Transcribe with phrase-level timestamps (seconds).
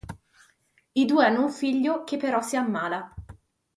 [0.93, 3.13] I due hanno un figlio che però si ammala.